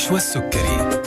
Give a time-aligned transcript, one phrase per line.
[0.00, 1.00] النشوى السكري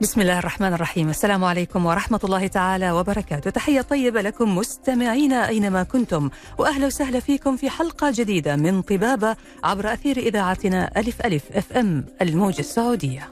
[0.00, 1.08] بسم الله الرحمن الرحيم.
[1.08, 3.50] السلام عليكم ورحمة الله تعالى وبركاته.
[3.50, 9.92] تحية طيبة لكم مستمعينا أينما كنتم وأهلا وسهلا فيكم في حلقة جديدة من طبابة عبر
[9.92, 13.30] أثير إذاعتنا ألف ألف أف أم الموجة السعودية.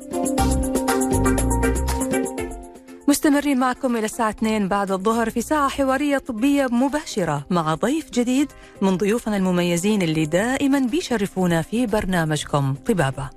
[3.08, 8.52] مستمرين معكم إلى الساعة 2 بعد الظهر في ساعة حوارية طبية مباشرة مع ضيف جديد
[8.82, 13.30] من ضيوفنا المميزين اللي دائما بيشرفونا في برنامجكم طبابة.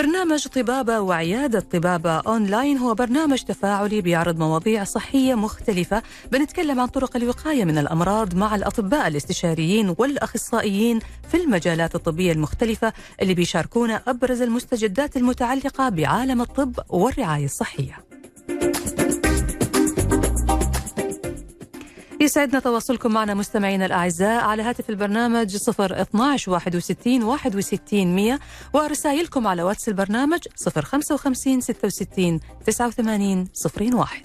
[0.00, 7.16] برنامج طبابة وعيادة طبابة أونلاين هو برنامج تفاعلي بيعرض مواضيع صحية مختلفة بنتكلم عن طرق
[7.16, 10.98] الوقاية من الأمراض مع الأطباء الاستشاريين والأخصائيين
[11.30, 18.09] في المجالات الطبية المختلفة اللي بيشاركونا أبرز المستجدات المتعلقة بعالم الطب والرعاية الصحية.
[22.30, 28.38] يسعدنا تواصلكم معنا مستمعينا الأعزاء على هاتف البرنامج 0 12 61 61 100
[28.74, 33.48] ورسائلكم على واتس البرنامج 0 55 66 89
[33.94, 34.22] 01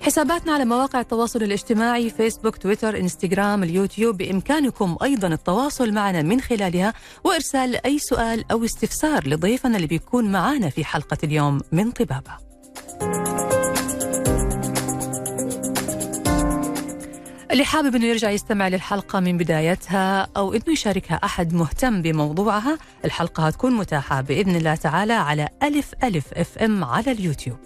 [0.00, 6.94] حساباتنا على مواقع التواصل الاجتماعي فيسبوك تويتر إنستغرام اليوتيوب بإمكانكم أيضا التواصل معنا من خلالها
[7.24, 12.51] وإرسال أي سؤال أو استفسار لضيفنا اللي بيكون معنا في حلقة اليوم من طبابة.
[17.52, 23.46] اللي حابب إنه يرجع يستمع للحلقة من بدايتها أو إنه يشاركها أحد مهتم بموضوعها، الحلقة
[23.46, 27.56] هتكون متاحة بإذن الله تعالى على ألف ألف إف إم على اليوتيوب.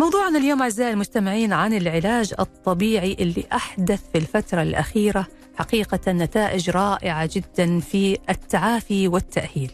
[0.00, 7.30] موضوعنا اليوم أعزائي المستمعين عن العلاج الطبيعي اللي أحدث في الفترة الأخيرة حقيقة نتائج رائعة
[7.32, 9.70] جدا في التعافي والتأهيل.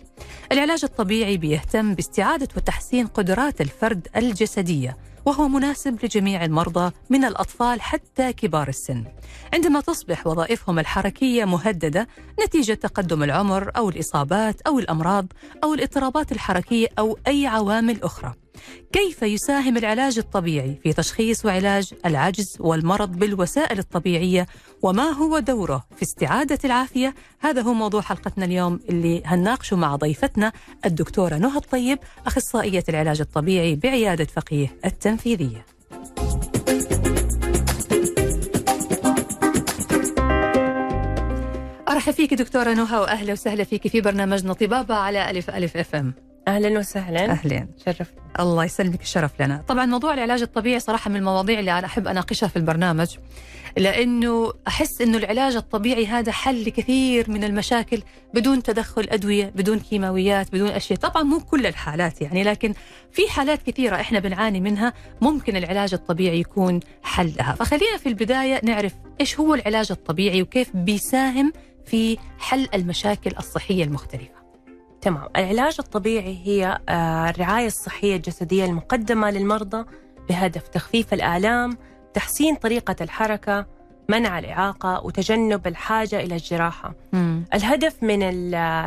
[0.53, 8.33] العلاج الطبيعي بيهتم باستعادة وتحسين قدرات الفرد الجسدية وهو مناسب لجميع المرضى من الأطفال حتى
[8.33, 9.05] كبار السن.
[9.53, 12.09] عندما تصبح وظائفهم الحركية مهددة
[12.45, 15.27] نتيجة تقدم العمر أو الإصابات أو الأمراض
[15.65, 18.44] أو الاضطرابات الحركية أو أي عوامل أخرى.
[18.93, 24.47] كيف يساهم العلاج الطبيعي في تشخيص وعلاج العجز والمرض بالوسائل الطبيعية؟
[24.83, 30.53] وما هو دوره في استعادة العافية؟ هذا هو موضوع حلقتنا اليوم اللي هنناقشه مع ضيفتنا
[30.85, 35.67] الدكتورة نهى الطيب أخصائية العلاج الطبيعي بعيادة فقيه التنفيذية.
[41.89, 46.15] أرحب فيك دكتورة نهى وأهلا وسهلا فيك في برنامجنا طبابة على ألف ألف أف إم.
[46.49, 47.31] أهلا وسهلا.
[47.31, 47.69] أهلا.
[47.87, 48.11] شرف
[48.41, 49.65] الله يسلمك الشرف لنا.
[49.69, 53.17] طبعا موضوع العلاج الطبيعي صراحة من المواضيع اللي أنا أحب أناقشها في البرنامج
[53.77, 58.03] لأنه أحس إنه العلاج الطبيعي هذا حل لكثير من المشاكل
[58.35, 60.99] بدون تدخل أدوية بدون كيماويات بدون أشياء.
[60.99, 62.75] طبعا مو كل الحالات يعني لكن
[63.13, 68.61] في حالات كثيرة إحنا بنعاني منها ممكن العلاج الطبيعي يكون حل لها فخلينا في البداية
[68.65, 71.53] نعرف إيش هو العلاج الطبيعي وكيف بيساهم
[71.87, 74.44] في حل المشاكل الصحية المختلفة.
[75.05, 75.29] تمام.
[75.37, 79.85] العلاج الطبيعي هي آه، الرعاية الصحية الجسدية المقدمة للمرضى
[80.29, 81.79] بهدف تخفيف الآلام
[82.15, 83.67] تحسين طريقة الحركة
[84.09, 86.95] منع الإعاقة وتجنب الحاجة إلى الجراحة.
[87.13, 87.45] مم.
[87.55, 88.19] الهدف من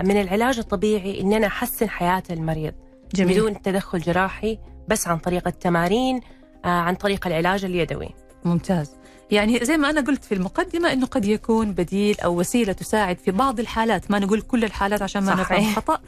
[0.07, 2.73] من العلاج الطبيعي إننا نحسن حياة المريض.
[3.15, 3.33] جميل.
[3.33, 6.21] بدون تدخل جراحي بس عن طريق التمارين
[6.65, 8.09] آه، عن طريق العلاج اليدوي.
[8.45, 8.91] ممتاز.
[9.31, 13.31] يعني زي ما أنا قلت في المقدمة أنه قد يكون بديل أو وسيلة تساعد في
[13.31, 14.11] بعض الحالات.
[14.11, 15.33] ما نقول كل الحالات عشان ما.
[15.35, 15.99] نفهم خطأ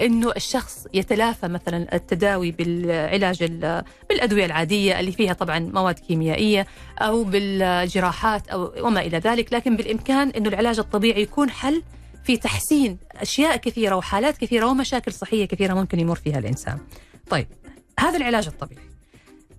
[0.00, 6.66] أنه الشخص يتلافى مثلا التداوي بالعلاج ال- بالأدوية العادية اللي فيها طبعا مواد كيميائية
[6.98, 9.52] أو بالجراحات أو وما إلى ذلك.
[9.52, 11.82] لكن بالإمكان أنه العلاج الطبيعي يكون حل
[12.24, 16.78] في تحسين أشياء كثيرة وحالات كثيرة ومشاكل صحية كثيرة ممكن يمر فيها الإنسان.
[17.30, 17.46] طيب
[18.00, 18.82] هذا العلاج الطبيعي.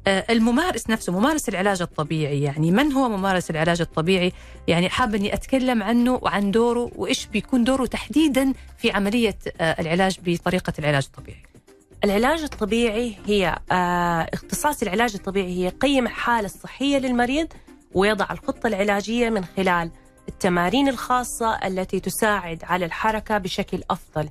[0.08, 2.72] الممارس نفسه ممارس العلاج الطبيعي يعني.
[2.72, 4.34] من هو ممارس العلاج الطبيعي؟
[4.68, 10.20] يعني حابة أني أتكلم عنه وعن دوره وإيش بيكون دوره تحديدا في عملية آه، العلاج
[10.26, 11.44] بطريقة العلاج الطبيعي.
[12.04, 17.48] العلاج الطبيعي هي آه، اختصاص العلاج الطبيعي هي يقيم الحالة الصحية للمريض
[17.94, 19.92] ويضع الخطة العلاجية من خلال
[20.30, 24.30] التمارين الخاصة التي تساعد على الحركة بشكل أفضل.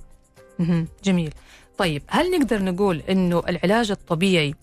[1.04, 1.34] جميل.
[1.78, 4.54] طيب هل نقدر نقول أنه العلاج الطبيعي آه،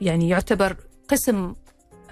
[0.00, 0.76] يعني يعتبر
[1.08, 1.54] قسم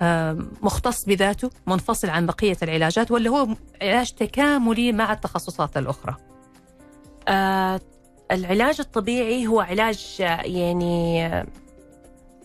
[0.03, 3.49] آه، مختص بذاته منفصل عن بقية العلاجات ولا هو
[3.83, 6.17] علاج تكاملي مع التخصصات الأخرى.
[7.29, 7.81] آه،
[8.31, 11.47] العلاج الطبيعي هو علاج آه، يعني آه،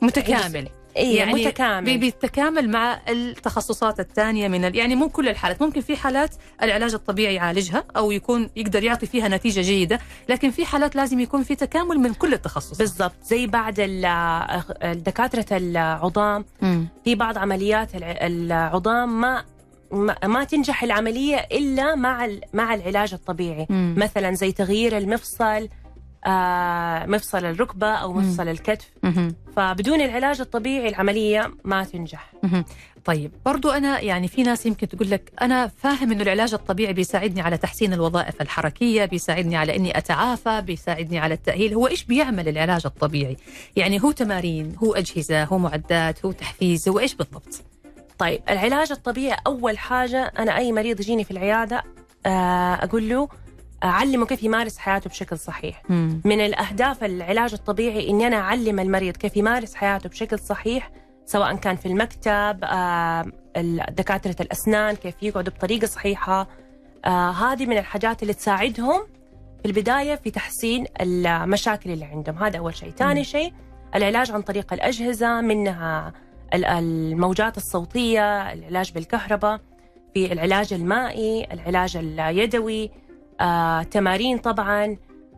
[0.02, 0.70] متكامل.
[0.98, 1.98] إيه يعني متكامل.
[1.98, 4.76] بالتكامل مع التخصصات الثانية من ال...
[4.76, 9.28] يعني مو كل الحالات ممكن في حالات العلاج الطبيعي يعالجها أو يكون يقدر يعطي فيها
[9.28, 10.00] نتيجة جيدة
[10.30, 12.80] لكن في حالات لازم يكون في تكامل من كل التخصصات.
[12.80, 13.74] بالضبط زي بعد
[15.06, 16.46] دكاتره العظام.
[17.06, 19.44] في بعض عمليات العظام ما
[20.24, 23.68] ما تنجح العملية إلا مع مع العلاج الطبيعي.
[23.70, 23.96] مم.
[23.98, 25.70] مثلا زي تغيير المفصل
[27.08, 28.50] مفصل الركبة أو مفصل مم.
[28.50, 29.36] الكتف مم.
[29.56, 32.66] فبدون العلاج الطبيعي العملية ما تنجح مم.
[33.06, 37.42] طيب برضو أنا يعني في ناس يمكن تقول لك أنا فاهم أنه العلاج الطبيعي بيساعدني
[37.42, 42.82] على تحسين الوظائف الحركية بيساعدني على أني أتعافى بيساعدني على التأهيل هو إيش بيعمل العلاج
[42.86, 43.38] الطبيعي
[43.76, 47.64] يعني هو تمارين هو أجهزة هو معدات هو تحفيز هو إيش بالضبط
[48.18, 51.84] طيب العلاج الطبيعي أول حاجة أنا أي مريض يجيني في العيادة
[52.26, 53.28] آه، أقول له
[53.84, 55.82] أعلمه كيف يمارس حياته بشكل صحيح.
[55.90, 56.22] مم.
[56.26, 60.92] من الأهداف العلاج الطبيعي إني أنا أعلم المريض كيف يمارس حياته بشكل صحيح
[61.26, 63.26] سواء كان في المكتب آه،
[63.90, 66.48] دكاترة الأسنان كيف يقعدوا بطريقة صحيحة.
[67.06, 69.02] آه، هذه من الحاجات اللي تساعدهم
[69.62, 72.38] في البداية في تحسين المشاكل اللي عندهم.
[72.44, 72.92] هذا أول شيء.
[72.92, 73.54] ثاني شيء
[73.96, 76.14] العلاج عن طريق الأجهزة منها
[76.54, 79.60] الموجات الصوتية العلاج بالكهرباء
[80.14, 82.92] في العلاج المائي العلاج اليدوي
[83.42, 84.98] آه، تمارين طبعا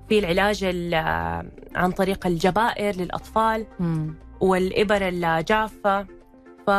[0.10, 0.64] في العلاج
[1.76, 3.66] عن طريق الجبائر للأطفال
[4.40, 6.04] والإبر الجافة
[6.68, 6.72] ف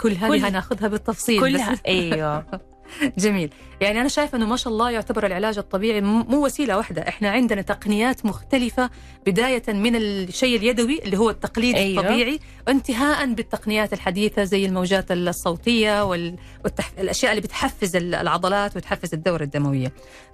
[0.00, 2.46] كل هذه هناخذها بالتفصيل كلها أيوه.
[3.18, 3.50] جميل.
[3.80, 7.08] يعني أنا شايفة أنه ما شاء الله يعتبر العلاج الطبيعي مو وسيلة واحدة.
[7.08, 8.90] إحنا عندنا تقنيات مختلفة
[9.26, 12.02] بداية من الشيء اليدوي اللي هو التقليد أيوه.
[12.02, 16.90] الطبيعي وانتهاء بالتقنيات الحديثة زي الموجات الصوتية والتح...
[16.98, 19.92] الأشياء اللي بتحفز العضلات وتحفز الدورة الدموية.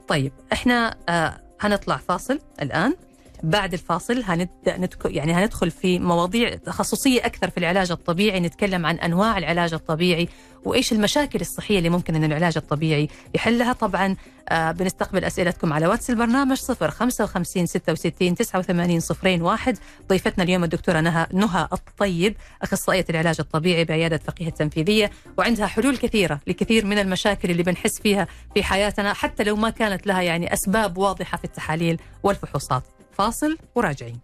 [0.08, 2.94] طيب إحنا آه هنطلع فاصل الآن.
[3.44, 8.96] بعد الفاصل هنبدأ ندخل يعني هندخل في مواضيع تخصصية أكثر في العلاج الطبيعي نتكلم عن
[8.96, 10.28] أنواع العلاج الطبيعي
[10.64, 13.72] وإيش المشاكل الصحية اللي ممكن إن العلاج الطبيعي يحلها.
[13.72, 14.16] طبعا
[14.48, 19.78] آه بنستقبل أسئلتكم على واتس البرنامج 0 55 66 89 صفرين واحد.
[20.08, 26.40] ضيفتنا اليوم الدكتورة نهى نهى الطيب أخصائية العلاج الطبيعي بعيادة فقيه التنفيذية وعندها حلول كثيرة
[26.46, 30.98] لكثير من المشاكل اللي بنحس فيها في حياتنا حتى لو ما كانت لها يعني أسباب
[30.98, 32.82] واضحة في التحاليل والفحوصات.
[33.14, 34.18] فاصل وراجعين.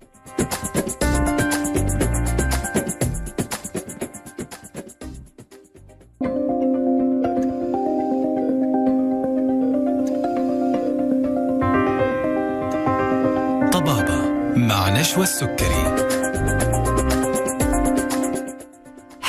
[13.72, 15.99] طبابة مع نشوى السكري.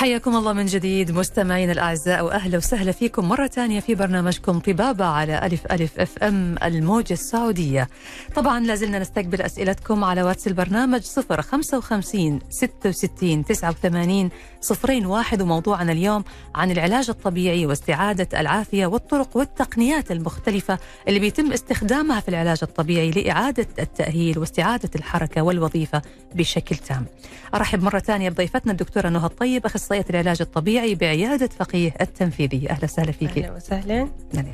[0.01, 5.45] حياكم الله من جديد مستمعين الأعزاء وأهلا وسهلا فيكم مرة ثانية في برنامجكم طبابة على
[5.45, 7.87] ألف ألف FM الموجة السعودية.
[8.35, 14.29] طبعا لازلنا نستقبل أسئلتكم على واتس البرنامج 055 66 89
[14.61, 16.23] صفرين واحد وموضوعنا اليوم
[16.55, 23.67] عن العلاج الطبيعي واستعادة العافية والطرق والتقنيات المختلفة اللي بيتم استخدامها في العلاج الطبيعي لإعادة
[23.79, 26.01] التأهيل واستعادة الحركة والوظيفة
[26.35, 27.05] بشكل تام.
[27.55, 33.11] أرحب مرة ثانية بضيفتنا الدكتورة نهى الطيب أخصائية العلاج الطبيعي بعيادة فقيه التنفيذية أهلا وسهلا
[33.11, 33.37] فيك.
[33.37, 34.07] أهلا وسهلا.
[34.33, 34.45] نعم.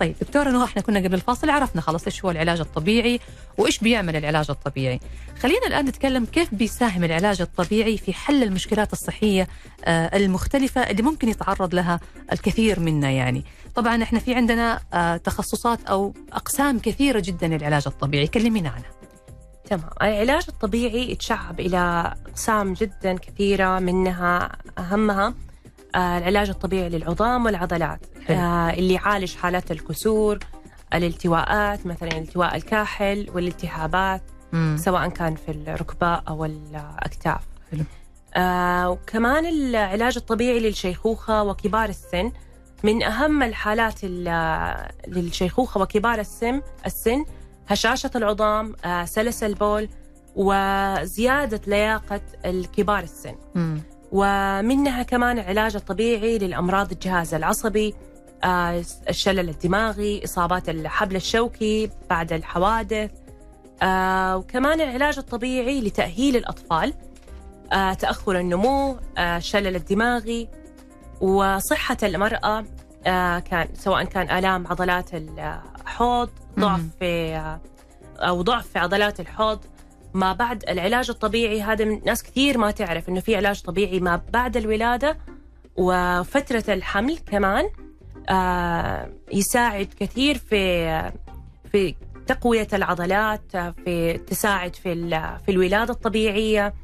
[0.00, 3.20] طيب دكتورة نهى إحنا كنا قبل الفاصل عرفنا خلاص إيش هو العلاج الطبيعي
[3.58, 5.00] وإيش بيعمل العلاج الطبيعي.
[5.40, 9.48] خلينا الآن نتكلم كيف بيساهم العلاج الطبيعي في حل المشكلات الصحية
[9.84, 12.00] آه، المختلفة اللي ممكن يتعرض لها
[12.32, 13.44] الكثير منا يعني.
[13.74, 18.26] طبعا إحنا في عندنا آه، تخصصات أو أقسام كثيرة جدا للعلاج الطبيعي.
[18.26, 18.90] كلمينا عنها.
[19.70, 19.90] تمام.
[20.02, 25.34] العلاج الطبيعي يتشعب إلى أقسام جدا كثيرة منها أهمها
[25.98, 28.00] العلاج الطبيعي للعظام والعضلات
[28.30, 30.38] آه اللي يعالج حالات الكسور
[30.94, 34.76] الالتواءات مثلا التواء الكاحل والالتهابات مم.
[34.80, 37.40] سواء كان في الركبة أو الأكتاف
[37.72, 37.84] حلو.
[38.36, 42.32] آه وكمان العلاج الطبيعي للشيخوخة وكبار السن
[42.84, 44.04] من أهم الحالات
[45.08, 47.24] للشيخوخة وكبار السن السن
[47.68, 49.88] هشاشة العظام آه سلس البول
[50.36, 53.80] وزيادة لياقة الكبار السن مم.
[54.12, 57.94] ومنها كمان العلاج الطبيعي للأمراض الجهاز العصبي
[58.44, 63.10] آه، الشلل الدماغي إصابات الحبل الشوكي بعد الحوادث
[63.82, 66.94] آه، وكمان العلاج الطبيعي لتأهيل الأطفال
[67.72, 70.48] آه، تأخر النمو الشلل الدماغي
[71.20, 72.64] وصحة المرأة
[73.40, 77.40] كان سواء كان آلام عضلات الحوض ضعف في
[78.18, 79.58] أو ضعف في عضلات الحوض
[80.18, 81.62] ما بعد العلاج الطبيعي.
[81.62, 85.18] هذا من ناس كثير ما تعرف إنه في علاج طبيعي ما بعد الولادة
[85.76, 87.70] وفترة الحمل كمان
[88.28, 91.12] آه يساعد كثير في
[91.72, 91.94] في
[92.26, 94.94] تقوية العضلات في تساعد في
[95.46, 96.74] في الولادة الطبيعية.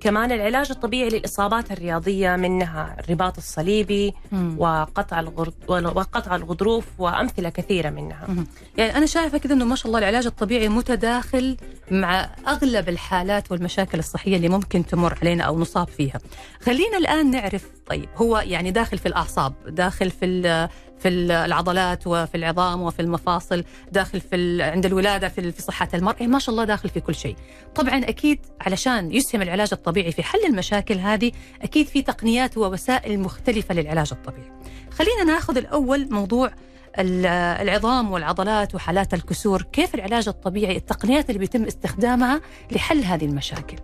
[0.00, 4.54] كمان العلاج الطبيعي للإصابات الرياضية منها الرباط الصليبي مم.
[4.58, 5.52] وقطع الغر...
[5.68, 8.46] وقطع الغضروف وأمثلة كثيرة منها مهم.
[8.76, 11.56] يعني أنا شايفة كذا إنه ما شاء الله العلاج الطبيعي متداخل
[11.90, 16.20] مع أغلب الحالات والمشاكل الصحية اللي ممكن تمر علينا أو نصاب فيها.
[16.62, 20.68] خلينا الآن نعرف طيب هو يعني داخل في الأعصاب، داخل في
[20.98, 25.88] في ال- العضلات وفي العظام وفي المفاصل، داخل في عند الولادة في ال- في صحة
[25.94, 27.36] المرأة، ما شاء الله داخل في كل شيء.
[27.74, 33.74] طبعا أكيد علشان يسهم العلاج الطبيعي في حل المشاكل هذه، أكيد في تقنيات ووسائل مختلفة
[33.74, 34.52] للعلاج الطبيعي.
[34.90, 36.50] خلينا ناخذ الأول موضوع
[36.98, 37.26] ال-
[37.62, 42.40] العظام والعضلات وحالات الكسور كيف العلاج الطبيعي التقنيات اللي بيتم استخدامها
[42.72, 43.76] لحل هذه المشاكل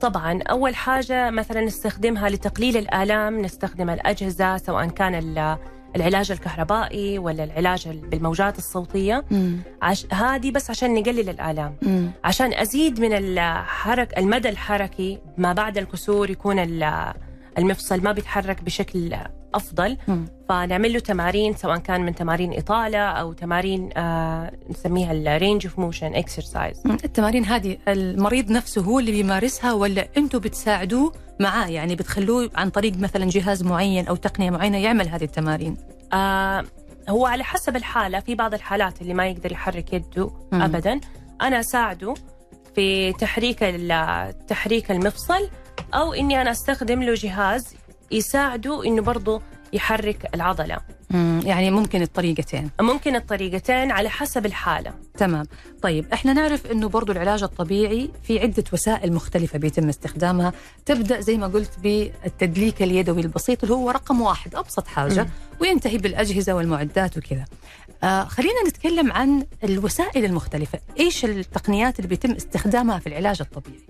[0.00, 5.56] طبعا أول حاجة مثلا نستخدمها لتقليل الآلام نستخدم الأجهزة سواء كان ال-
[5.96, 9.24] العلاج الكهربائي ولا العلاج بالموجات الصوتية.
[9.82, 10.06] عش...
[10.12, 11.76] هذه بس عشان نقلل الآلام.
[12.24, 17.12] عشان أزيد من الحرك المدى الحركي ما بعد الكسور يكون ال-
[17.58, 19.16] المفصل ما بيتحرك بشكل
[19.56, 19.96] أفضل.
[20.48, 25.78] فنعمل له تمارين سواء كان من تمارين إطالة أو تمارين آه نسميها ال range of
[25.78, 32.50] motion exercise التمارين هذه المريض نفسه هو اللي بيمارسها ولا أنتم بتساعدوه معاه؟ يعني بتخلوه
[32.54, 35.76] عن طريق مثلا جهاز معين أو تقنية معينة يعمل هذه التمارين؟
[36.12, 36.64] آه
[37.08, 40.62] هو على حسب الحالة في بعض الحالات اللي ما يقدر يحرك يده مم.
[40.62, 41.00] أبدا.
[41.42, 42.14] أنا أساعده
[42.74, 43.58] في تحريك
[44.48, 45.48] تحريك المفصل
[45.94, 47.75] أو إني أنا أستخدم له جهاز
[48.10, 50.78] يساعده إنه برضه يحرك العضلة.
[51.44, 52.70] يعني ممكن الطريقتين.
[52.80, 54.94] ممكن الطريقتين على حسب الحالة.
[55.18, 55.46] تمام.
[55.82, 60.52] طيب إحنا نعرف إنه برضو العلاج الطبيعي في عدة وسائل مختلفة بيتم استخدامها.
[60.86, 65.30] تبدأ زي ما قلت بالتدليك اليدوي البسيط اللي هو رقم واحد أبسط حاجة مم.
[65.60, 67.44] وينتهي بالأجهزة والمعدات وكذا.
[68.04, 70.78] آه خلينا نتكلم عن الوسائل المختلفة.
[71.00, 73.80] إيش التقنيات اللي بيتم استخدامها في العلاج الطبيعي؟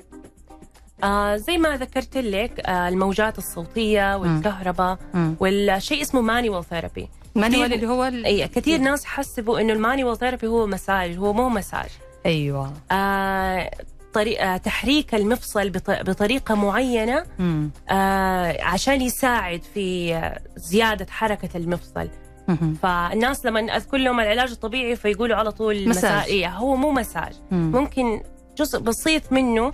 [1.04, 5.36] آه زي ما ذكرت لك آه الموجات الصوتية والكهرباء مم.
[5.40, 8.24] والشيء اسمه manual therapy manual اللي هو ال...
[8.26, 11.88] أي كثير ناس حسبوا إنه ال manual therapy هو مساج هو مو مساج
[12.26, 13.70] أيوه آه
[14.12, 17.70] طريقة تحريك المفصل بط- بطريقة معينة مم.
[17.90, 22.08] آه عشان يساعد في آه، زيادة حركة المفصل
[22.48, 22.74] مهم.
[22.82, 26.24] فالناس لما أذكر لهم العلاج الطبيعي فيقولوا على طول مساج.
[26.28, 27.72] إيه هو مو مساج مم.
[27.74, 28.20] ممكن
[28.58, 29.72] جزء بسيط منه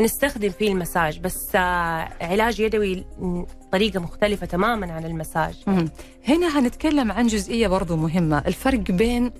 [0.00, 3.04] نستخدم فيه المساج بس آه علاج يدوي
[3.72, 5.54] طريقة مختلفة تماما عن المساج.
[6.28, 9.32] هنا هنتكلم عن جزئية برضو مهمة الفرق بين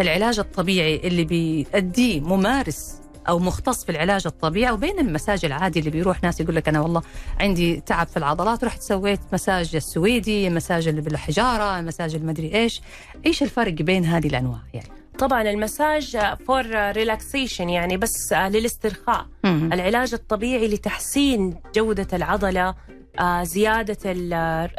[0.00, 6.22] العلاج الطبيعي اللي بيأديه ممارس أو مختص في العلاج الطبيعي وبين المساج العادي اللي بيروح
[6.22, 7.02] ناس يقول لك أنا والله
[7.40, 12.82] عندي تعب في العضلات رحت سويت مساج السويدي مساج اللي بالحجارة مساج المدري إيش.
[13.26, 19.26] إيش الفرق بين هذه الأنواع يعني؟ طبعا المساج for relaxation يعني بس للاسترخاء.
[19.44, 22.74] العلاج الطبيعي لتحسين جودة العضلة
[23.20, 23.96] آه، زيادة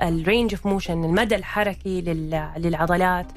[0.04, 3.28] ال range of motion المدى الحركي لل- للعضلات.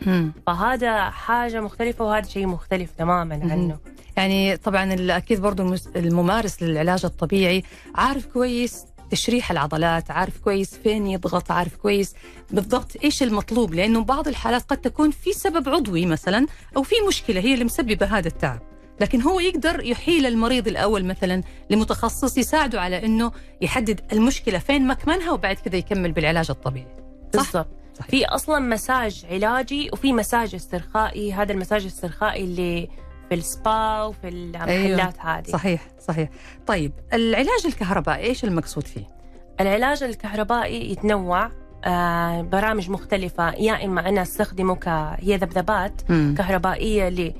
[0.47, 3.35] فهذا حاجة مختلفة وهذا شيء مختلف تماما.
[3.35, 3.79] عنه
[4.17, 7.63] يعني طبعا أكيد برضو الممارس للعلاج الطبيعي
[7.95, 12.15] عارف كويس تشريح العضلات عارف كويس فين يضغط عارف كويس
[12.51, 17.41] بالضبط إيش المطلوب لأنه بعض الحالات قد تكون في سبب عضوي مثلا أو في مشكلة
[17.41, 18.61] هي اللي مسببة هذا التعب
[19.01, 25.33] لكن هو يقدر يحيل المريض الأول مثلا لمتخصص يساعده على إنه يحدد المشكلة فين مكمنها
[25.33, 26.97] وبعد كذا يكمل بالعلاج الطبيعي؟
[27.33, 27.69] بالضبط.
[28.09, 32.89] في أصلا مساج علاجي وفي مساج استرخائي هذا المساج الاسترخائي اللي
[33.31, 35.43] في السبا وفي المحلات هذه.
[35.51, 36.29] صحيح صحيح.
[36.67, 39.07] طيب العلاج الكهربائي إيش المقصود فيه؟
[39.61, 41.51] العلاج الكهربائي يتنوع
[41.85, 43.53] آه برامج مختلفة.
[43.55, 46.35] يا إما أنا أستخدمه كهي ذبذبات مم.
[46.39, 47.35] كهربائية ل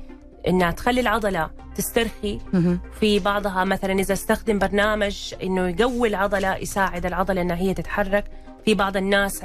[0.47, 2.39] إنها تخلي العضلة تسترخي.
[2.53, 2.79] مهم.
[2.99, 8.25] في بعضها مثلا إذا أستخدم برنامج إنه يقوي العضلة يساعد العضلة إنها هي تتحرك.
[8.65, 9.41] في بعض الناس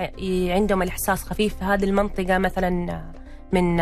[0.49, 3.03] عندهم الإحساس خفيف في هذه المنطقة مثلا
[3.53, 3.77] من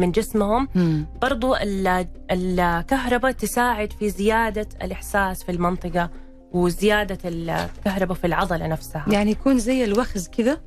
[0.00, 1.06] من جسمهم مم.
[1.22, 6.10] برضو ال- الكهرباء تساعد في زيادة الإحساس في المنطقة
[6.52, 10.60] وزيادة الكهرباء في العضلة نفسها يعني يكون زي الوخز كذا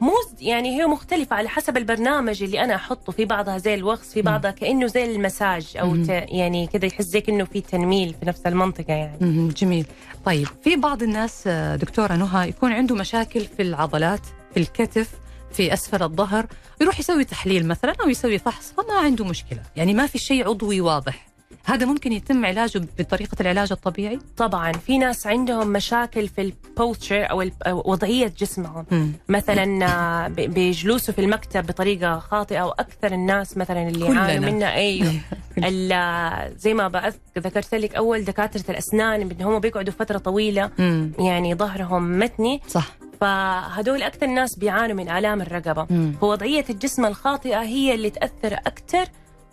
[0.00, 4.22] مو يعني هي مختلفة على حسب البرنامج اللي أنا أحطه في بعضها زي الوخز في
[4.22, 5.96] بعضها كأنه زي المساج أو.
[5.96, 9.48] ت يعني كذا يحس زي كأنه في تنميل في نفس المنطقة يعني.
[9.48, 9.86] جميل
[10.24, 14.20] طيب في بعض الناس آه، دكتورة نهى يكون عنده مشاكل في العضلات
[14.54, 15.10] في الكتف
[15.56, 16.46] في أسفل الظهر
[16.80, 19.60] يروح يسوي تحليل مثلا أو يسوي فحص فما عنده مشكلة.
[19.76, 21.26] يعني ما في شيء عضوي واضح.
[21.64, 27.42] هذا ممكن يتم علاجه بطريقة العلاج الطبيعي؟ طبعا في ناس عندهم مشاكل في البوستشر أو
[27.42, 28.86] ال- أو وضعية جسمهم.
[28.90, 29.12] مم.
[29.28, 34.06] مثلا آه، ب- بجلوسه في المكتب بطريقة خاطئة وأكثر الناس مثلا اللي.
[34.06, 35.12] يعانوا منها أيوه.
[35.58, 40.70] ال- زي ما ذكرت لك أول دكاترة الأسنان ان هم بيقعدوا فترة طويلة.
[40.78, 41.12] مم.
[41.18, 42.60] يعني ظهرهم متني.
[42.68, 42.88] صح.
[43.20, 45.86] فهدول أكثر ناس بيعانوا من آلام الرقبة.
[45.90, 46.12] مم.
[46.20, 49.04] فوضعية الجسم الخاطئة هي اللي تأثر أكثر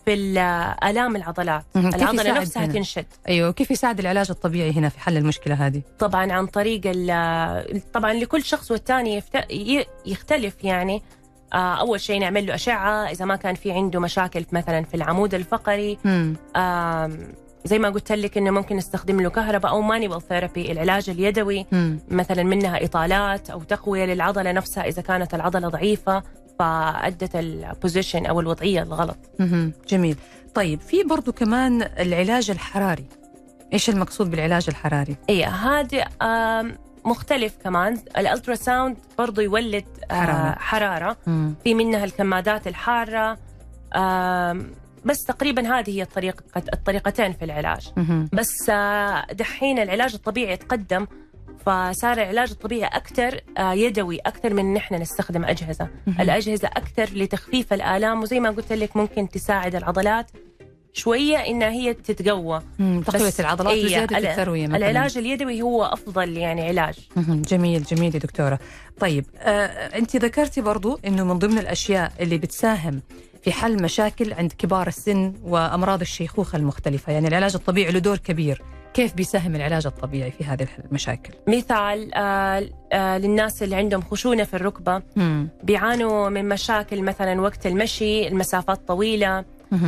[0.05, 0.37] في ال-
[0.83, 1.63] آلام العضلات.
[1.75, 3.05] العضلة نفسها هنا؟ تنشد.
[3.27, 8.13] أيوه كيف يساعد العلاج الطبيعي هنا في حل المشكلة هذه؟ طبعا عن طريق ال- طبعا
[8.13, 11.01] لكل شخص والتاني يفت- ي- يختلف يعني.
[11.53, 15.33] آه، أول شيء نعمل له أشعة إذا ما كان في عنده مشاكل مثلا في العمود
[15.33, 15.97] الفقري.
[17.65, 21.99] زي ما قلت لك إنه ممكن نستخدم له كهرباء أو manual therapy العلاج اليدوي مم.
[22.09, 26.23] مثلا منها إطالات أو تقوية للعضلة نفسها إذا كانت العضلة ضعيفة
[26.59, 29.17] فأدت ال position أو الوضعية الغلط.
[29.89, 30.15] جميل
[30.55, 33.05] طيب في برضو كمان العلاج الحراري
[33.73, 36.05] إيش المقصود بالعلاج الحراري اي هذا
[37.05, 40.55] مختلف كمان ال ultrasound برضه يولد آه، حرارة.
[40.59, 41.55] حرارة مم.
[41.63, 43.37] في منها الكمادات الحارة
[45.05, 46.43] بس تقريبا هذه هي الطريقة
[46.73, 47.91] الطريقتين في العلاج.
[48.33, 51.07] بس آه، دحين العلاج الطبيعي تقدم
[51.65, 56.21] فصار العلاج الطبيعي أكثر يدوي أكثر من إن إحنا نستخدم أجهزة مهم.
[56.21, 60.31] الأجهزة أكثر لتخفيف الآلام وزي ما قلت لك ممكن تساعد العضلات
[60.93, 62.61] شوية إنها هي تتقوى.
[63.05, 66.95] تقوية العضلات إيه، وزياده ال- الترويه مثلا العلاج اليدوي هو أفضل يعني علاج.
[67.27, 68.59] جميل جميل يا دكتورة
[68.99, 69.65] طيب آه،
[69.97, 73.01] أنت ذكرتي برضو أنه من ضمن الأشياء اللي بتساهم
[73.43, 78.61] في حل مشاكل عند كبار السن وأمراض الشيخوخة المختلفة يعني العلاج الطبيعي له دور كبير
[78.93, 84.53] كيف بيساهم العلاج الطبيعي في هذه المشاكل مثال آه، آه، للناس اللي عندهم خشونة في
[84.53, 85.49] الركبة مم.
[85.63, 89.45] بيعانوا من مشاكل مثلا وقت المشي المسافات طويلة مهم.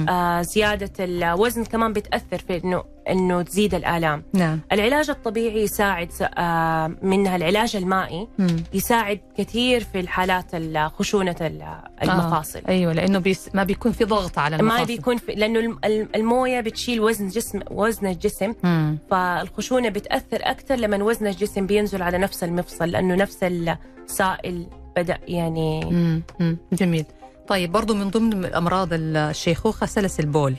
[0.09, 6.91] آه، زيادة الوزن كمان بتأثر في إنه إنه تزيد الآلام نعم العلاج الطبيعي يساعد آه،
[7.01, 8.63] منها العلاج المائي مم.
[8.73, 11.63] يساعد كثير في الحالات ال- خشونة ال-
[12.03, 12.69] المفاصل آه.
[12.69, 16.09] أيوة لأنه بيس ما بيكون في ضغط على المفاصل ما بيكون في لأنه الم- الم-
[16.15, 18.97] الموية بتشيل وزن جسم وزن الجسم مم.
[19.11, 25.85] فالخشونة بتأثر أكثر لما وزن الجسم بينزل على نفس المفصل لأنه نفس السائل بدأ يعني
[25.85, 26.21] مم.
[26.39, 26.57] مم.
[26.73, 27.05] جميل
[27.47, 30.55] طيب برضو من ضمن أمراض الشيخوخة سلس البول.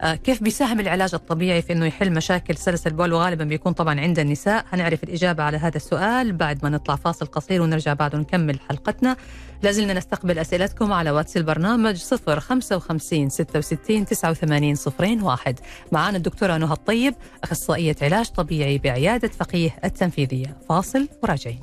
[0.00, 4.18] آه، كيف بيساهم العلاج الطبيعي في إنه يحل مشاكل سلس البول؟ وغالبا بيكون طبعا عند
[4.18, 4.64] النساء.
[4.72, 9.16] هنعرف الإجابة على هذا السؤال بعد ما نطلع فاصل قصير ونرجع بعد ونكمل حلقتنا.
[9.62, 15.60] لازلنا نستقبل أسئلتكم على واتس البرنامج 055 66 89 صفرين واحد.
[15.92, 20.56] معانا الدكتورة نهى الطيب أخصائية علاج طبيعي بعيادة فقيه التنفيذية.
[20.68, 21.60] فاصل وراجعين.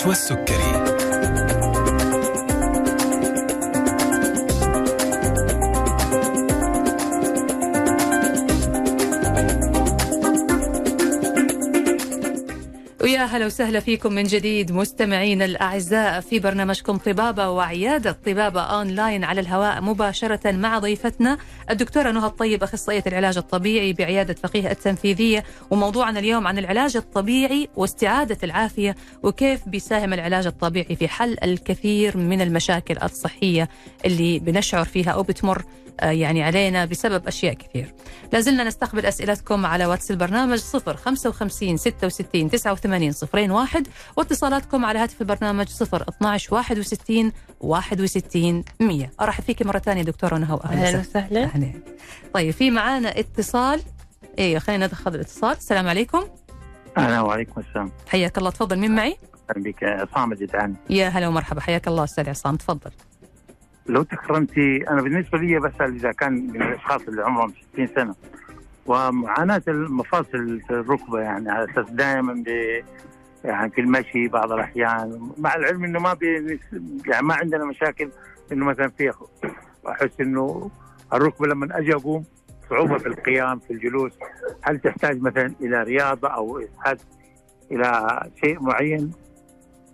[0.00, 0.89] مع نشوى السكري
[13.20, 19.40] ويا هلا وسهلا فيكم من جديد مستمعينا الأعزاء في برنامجكم طبابة وعيادة طبابة أونلاين على
[19.40, 21.38] الهواء مباشرة مع ضيفتنا
[21.70, 28.38] الدكتورة نهى الطيب أخصائية العلاج الطبيعي بعيادة فقيه التنفيذية وموضوعنا اليوم عن العلاج الطبيعي واستعادة
[28.44, 33.68] العافية وكيف بيساهم العلاج الطبيعي في حل الكثير من المشاكل الصحية
[34.04, 35.62] اللي بنشعر فيها أو بتمر.
[36.02, 37.94] يعني علينا بسبب أشياء كثير.
[38.32, 45.68] لازلنا نستقبل أسئلتكم على واتس البرنامج 055 66 89 صفرين واحد واتصالاتكم على هاتف البرنامج
[45.68, 51.44] 0 12 61 61 100 أرحب فيك مرة ثانية دكتورة نهى أهلا واهلا وسهلا.
[51.44, 51.72] أهلا.
[52.34, 53.80] طيب في معانا اتصال.
[54.38, 55.56] أيوه خلينا ندخل الاتصال.
[55.56, 56.24] السلام عليكم.
[56.98, 57.92] أهلا وعليكم السلام.
[58.08, 58.50] حياك الله.
[58.50, 59.16] تفضل مين معي؟
[59.50, 59.84] أهلا بك.
[59.84, 61.60] عصام جدعان يا هلا ومرحبا.
[61.60, 62.56] حياك الله أستاذ عصام.
[62.56, 62.90] تفضل.
[63.90, 68.14] لو تكرمتي أنا بالنسبة لي بسال إذا كان من الأشخاص اللي عمرهم 60 سنة.
[68.86, 72.44] ومعاناة المفاصل في الركبة يعني على أساس دائما
[73.44, 75.32] يعني في المشي بعض الأحيان.
[75.38, 76.58] مع العلم إنه ما بي
[77.06, 78.10] يعني ما عندنا مشاكل
[78.52, 79.12] إنه مثلا في
[79.88, 80.70] أحس إنه
[81.12, 82.24] الركبة لما أجي أقوم
[82.70, 84.12] صعوبة في القيام في الجلوس.
[84.62, 86.98] هل تحتاج مثلا إلى رياضة أو تحتاج
[87.72, 89.12] إلى شيء معين؟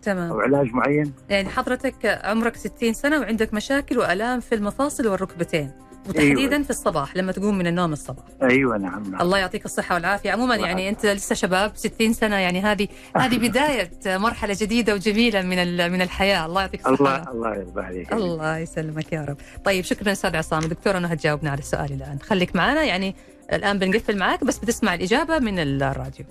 [0.06, 0.30] تمام.
[0.30, 5.70] أو علاج معين؟ يعني حضرتك عمرك 60 سنة وعندك مشاكل وآلام في المفاصل والركبتين
[6.08, 6.62] وتحديدا أيوة.
[6.62, 8.24] في الصباح لما تقوم من النوم الصباح.
[8.42, 9.20] أيوه نعم نعم.
[9.20, 10.30] الله يعطيك الصحة والعافية.
[10.30, 15.92] عموما يعني أنت لسه شباب 60 سنة يعني هذه هذه بداية مرحلة جديدة وجميلة من
[15.92, 16.46] من الحياة.
[16.46, 17.30] الله يعطيك الصحة الله.
[17.32, 19.36] الله يرضى عليك الله يسلمك يا رب.
[19.64, 20.62] طيب شكرا أستاذ عصام.
[20.62, 22.18] الدكتوره نهى تجاوبنا على السؤال الآن.
[22.22, 23.14] خليك معنا يعني
[23.52, 26.26] الآن بنقفل معاك بس بتسمع الإجابة من الراديو.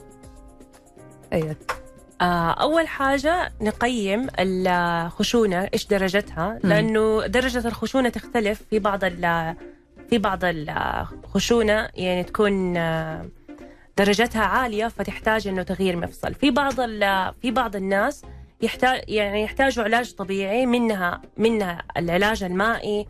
[1.33, 1.55] أيوه.
[2.21, 9.05] أول حاجة نقيم الخشونة إيش درجتها؟ لأنه درجة الخشونة تختلف في بعض
[10.09, 13.25] في بعض الخشونة يعني تكون آه،
[13.97, 16.33] درجتها عالية فتحتاج إنه تغيير مفصل.
[16.33, 16.73] في بعض
[17.41, 18.21] في بعض الناس
[18.61, 23.07] يحتاج يعني يحتاجوا علاج طبيعي منها منها العلاج المائي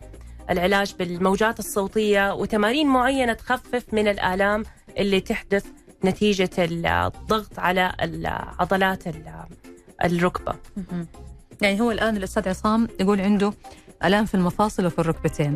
[0.50, 4.64] العلاج بالموجات الصوتية وتمارين معينة تخفف من الآلام
[4.98, 5.66] اللي تحدث
[6.04, 7.92] نتيجة الضغط على
[8.58, 9.04] عضلات
[10.04, 10.54] الركبة.
[11.62, 13.52] يعني هو الآن الأستاذ عصام يقول عنده
[14.04, 15.54] ألام في المفاصل وفي الركبتين.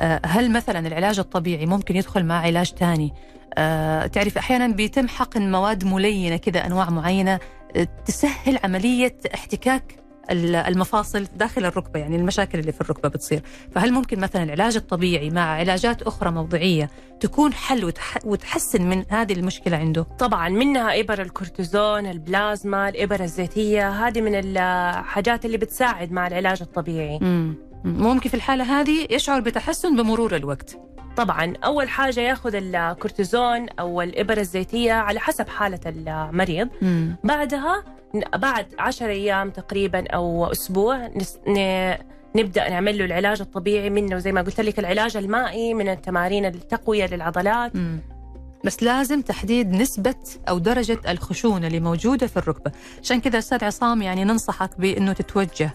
[0.00, 3.12] آه، هل مثلا العلاج الطبيعي ممكن يدخل مع علاج ثاني
[3.58, 7.40] أه تعرف أحيانا بيتم حقن مواد ملينة كذا أنواع معينة
[7.76, 9.96] آه، تسهل عملية احتكاك؟
[10.30, 13.42] المفاصل داخل الركبة يعني المشاكل اللي في الركبة بتصير.
[13.74, 16.90] فهل ممكن مثلا العلاج الطبيعي مع علاجات أخرى موضعية
[17.20, 17.92] تكون حل
[18.24, 25.44] وتحسن من هذه المشكلة عنده؟ طبعا منها إبر الكورتيزون البلازما الإبر الزيتية هذه من الحاجات
[25.44, 27.18] اللي بتساعد مع العلاج الطبيعي.
[27.18, 27.69] مم.
[27.84, 30.78] ممكن في الحالة هذه يشعر بتحسن بمرور الوقت.
[31.16, 36.68] طبعا أول حاجة ياخذ الكورتيزون أو الابر الزيتية على حسب حالة المريض.
[36.82, 37.16] مم.
[37.24, 37.84] بعدها
[38.36, 41.10] بعد عشر أيام تقريبا أو أسبوع
[42.36, 44.18] نبدأ نعمل له العلاج الطبيعي منه.
[44.18, 47.76] زي ما قلت لك العلاج المائي من التمارين التقوية للعضلات.
[47.76, 47.98] مم.
[48.64, 50.14] بس لازم تحديد نسبة
[50.48, 52.72] أو درجة الخشونة اللي موجودة في الركبة.
[53.02, 55.70] عشان كذا أستاذ عصام يعني ننصحك بأنه تتوجه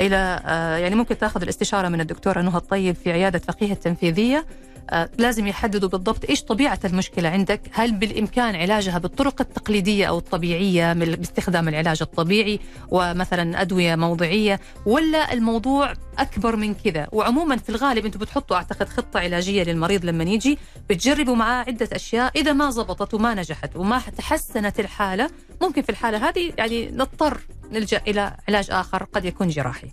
[0.00, 4.46] إلى آه، يعني ممكن تاخذ الاستشارة من الدكتورة نهى الطيب في عيادة فقيه التنفيذية.
[4.90, 10.92] آه، لازم يحددوا بالضبط إيش طبيعة المشكلة عندك، هل بالإمكان علاجها بالطرق التقليدية أو الطبيعية
[10.92, 18.18] باستخدام العلاج الطبيعي ومثلا أدوية موضعية ولا الموضوع أكبر من كذا، وعموما في الغالب أنتم
[18.18, 20.58] بتحطوا أعتقد خطة علاجية للمريض لما يجي
[20.90, 25.30] بتجربوا معاه عدة أشياء، إذا ما زبطت وما نجحت وما تحسنت الحالة،
[25.62, 27.40] ممكن في الحالة هذه يعني نضطر
[27.72, 29.88] نلجأ إلى علاج آخر قد يكون جراحي.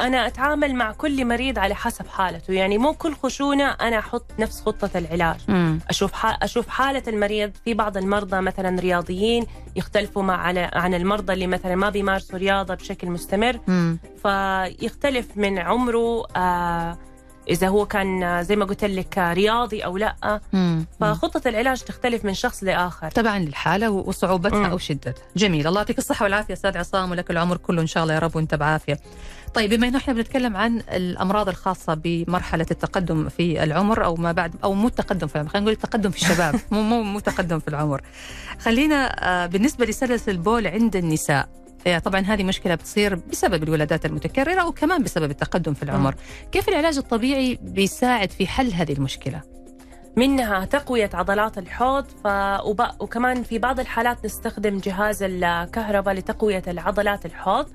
[0.00, 4.60] أنا أتعامل مع كل مريض على حسب حالته يعني مو كل خشونة أنا أحط نفس
[4.60, 5.78] خطة العلاج مم.
[5.88, 9.46] أشوف أشوف حالة المريض في بعض المرضى مثلا رياضيين
[9.76, 13.98] يختلفوا مع على عن المرضى اللي مثلا ما بيمارسوا رياضة بشكل مستمر مم.
[14.22, 16.98] فيختلف من عمره آه
[17.48, 20.40] إذا هو كان زي ما قلت لك رياضي أو لا.
[20.52, 20.86] مم.
[21.00, 23.10] فخطة العلاج تختلف من شخص لآخر.
[23.10, 24.64] طبعا للحالة وصعوبتها مم.
[24.64, 25.14] أو شدتها.
[25.36, 25.66] جميل.
[25.66, 28.54] الله يعطيك الصحة والعافية أستاذ عصام ولك العمر كله إن شاء الله يا رب وأنت
[28.54, 28.98] بعافية.
[29.54, 34.54] طيب بما إنه إحنا بنتكلم عن الأمراض الخاصة بمرحلة التقدم في العمر أو ما بعد
[34.64, 37.68] أو مو التقدم في العمر خلينا نقول التقدم في الشباب مو مو مو تقدم في
[37.68, 38.02] العمر.
[38.60, 41.48] خلينا آه، بالنسبة لسلس البول عند النساء
[42.04, 46.14] طبعا هذه مشكلة بتصير بسبب الولادات المتكررة وكمان بسبب التقدم في العمر.
[46.52, 49.40] كيف العلاج الطبيعي بيساعد في حل هذه المشكلة؟
[50.16, 52.26] منها تقوية عضلات الحوض ف...
[52.64, 52.80] وب...
[53.00, 57.66] وكمان في بعض الحالات نستخدم جهاز الكهرباء لتقوية العضلات الحوض.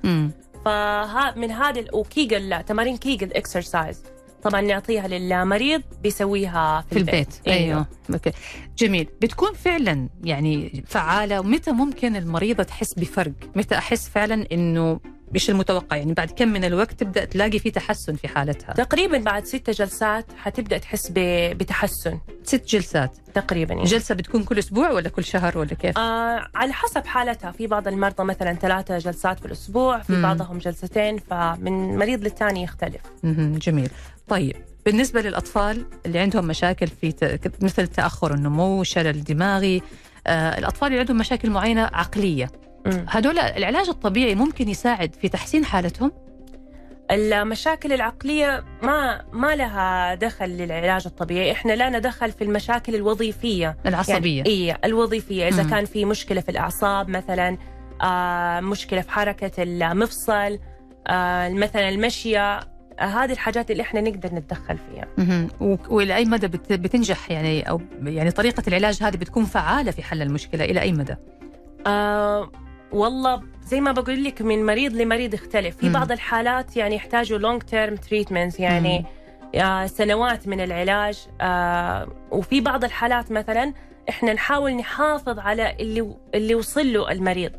[0.66, 4.04] فمن هذه وكيجل تمارين Kegel exercise
[4.44, 7.48] طبعا نعطيها للمريض بيسويها في, في البيت, البيت.
[7.48, 7.86] أيوه.
[8.14, 8.32] أوكي.
[8.78, 9.08] جميل.
[9.22, 15.00] بتكون فعلا يعني فعالة ومتى ممكن المريضة تحس بفرق؟ متى أحس فعلا إنه
[15.36, 19.46] إيش المتوقع؟ يعني بعد كم من الوقت تبدأ تلاقي في تحسن في حالتها؟ تقريبا بعد
[19.46, 22.20] ست جلسات حتبدأ تحس بتحسن.
[22.44, 23.18] ست جلسات.
[23.34, 23.86] تقريبا يعني.
[23.86, 27.52] جلسة بتكون كل أسبوع ولا كل شهر ولا كيف؟ آه على حسب حالتها.
[27.52, 30.22] في بعض المرضى مثلا ثلاثة جلسات في الأسبوع في مم.
[30.22, 33.02] بعضهم جلستين فمن مريض للثاني يختلف.
[33.24, 33.90] جميل.
[34.28, 37.14] طيب بالنسبة للأطفال اللي عندهم مشاكل في
[37.62, 39.82] مثل تأخر النمو شلل دماغي
[40.28, 42.52] آه الأطفال اللي عندهم مشاكل معينة عقلية
[43.10, 46.12] هذول العلاج الطبيعي ممكن يساعد في تحسين حالتهم؟
[47.12, 53.78] المشاكل العقلية ما ما لها دخل للعلاج الطبيعي، إحنا لا ندخل في المشاكل الوظيفية.
[53.86, 54.38] العصبية.
[54.38, 55.70] يعني إيه الوظيفية، إذا مم.
[55.70, 57.58] كان في مشكلة في الأعصاب مثلا
[58.02, 60.60] آه مشكلة في حركة المفصل
[61.08, 62.60] آه مثلا المشية
[63.00, 65.08] هذه الحاجات اللي إحنا نقدر نتدخل فيها.
[65.90, 70.66] وإلى أي مدى بتنجح يعني؟ أو يعني طريقة العلاج هذه بتكون فعالة في حل المشكلة
[70.66, 71.16] إلى أي مدى؟
[71.88, 72.52] آه
[72.92, 75.78] والله زي ما بقول لك من مريض لمريض يختلف.
[75.78, 79.06] في بعض الحالات يعني يحتاجوا long term treatment يعني
[79.56, 81.28] آه سنوات من العلاج.
[81.42, 83.74] آه وفي بعض الحالات مثلا
[84.10, 87.52] إحنا نحاول نحافظ على اللي اللي وصل له المريض.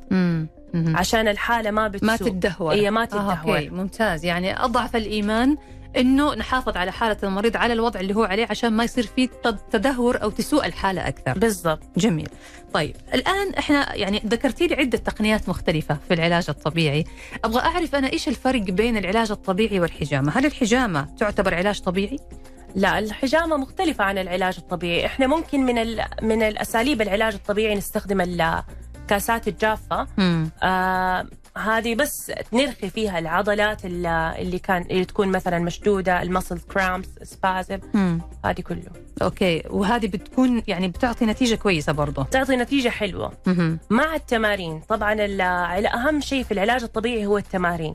[0.74, 3.68] عشان الحالة ما بتسوء ما تتدهور هي ما تتدهور آه، أوكي.
[3.70, 5.56] ممتاز يعني أضعف الإيمان
[5.96, 9.28] إنه نحافظ على حالة المريض على الوضع اللي هو عليه عشان ما يصير في
[9.72, 11.38] تدهور أو تسوء الحالة أكثر.
[11.38, 11.82] بالضبط.
[11.96, 12.28] جميل.
[12.72, 17.04] طيب الآن إحنا يعني ذكرتي لي عدة تقنيات مختلفة في العلاج الطبيعي،
[17.44, 22.18] أبغى أعرف أنا إيش الفرق بين العلاج الطبيعي والحجامة؟ هل الحجامة تعتبر علاج طبيعي؟
[22.74, 25.96] لا الحجامة مختلفة عن العلاج الطبيعي إحنا ممكن من.
[26.22, 28.20] من الأساليب العلاج الطبيعي نستخدم
[29.08, 30.50] الكاسات الجافة مم.
[30.62, 37.08] آه هذه بس نرخي فيها العضلات اللي كان اللي تكون مثلا مشدودة ال muscle cramps
[37.22, 38.20] spasm مم.
[38.44, 38.82] هذه كله
[39.22, 43.78] okay وهذه بتكون يعني بتعطي نتيجة كويسة برضه تعطي نتيجة حلوة مهم.
[43.90, 45.16] مع التمارين طبعا
[45.94, 47.94] أهم شيء في العلاج الطبيعي هو التمارين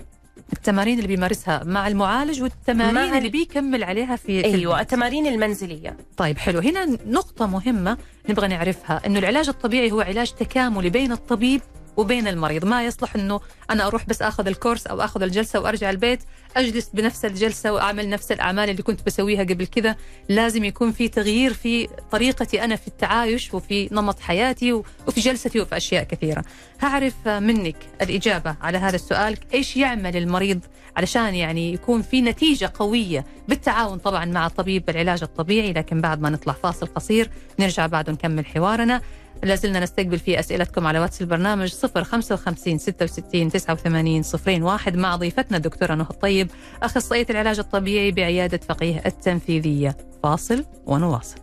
[0.58, 4.94] التمارين اللي بيمارسها مع المعالج والتمارين مع ال- اللي بيكمل عليها في في أيوه البيت.
[4.94, 7.98] التمارين المنزلية طيب حلو هنا نقطة مهمة
[8.30, 11.62] نبغى نعرفها إنه العلاج الطبيعي هو علاج تكاملي بين الطبيب
[11.98, 12.66] وبين المريض.
[12.66, 16.24] ما يصلح إنه أنا أروح بس آخذ الكورس أو آخذ الجلسة وأرجع البيت
[16.58, 19.96] أجلس بنفس الجلسة وأعمل نفس الأعمال اللي كنت بسويها قبل كذا.
[20.30, 25.78] لازم يكون في تغيير في طريقتي أنا في التعايش وفي نمط حياتي وفي جلستي وفي
[25.78, 26.44] أشياء كثيرة.
[26.82, 29.38] هعرف منك الإجابة على هذا السؤال.
[29.54, 30.60] إيش يعمل المريض
[30.98, 36.30] علشان يعني يكون في نتيجة قوية بالتعاون طبعا مع طبيب العلاج الطبيعي؟ لكن بعد ما
[36.30, 37.30] نطلع فاصل قصير
[37.60, 39.02] نرجع بعد نكمل حوارنا.
[39.44, 46.08] لازلنا نستقبل في أسئلتكم على واتس البرنامج 055 66 89 01 مع ضيفتنا الدكتورة نهى
[46.10, 46.52] الطيب
[46.84, 49.98] أخصائية العلاج الطبيعي بعيادة فقيه التنفيذية.
[50.24, 51.36] فاصل ونواصل.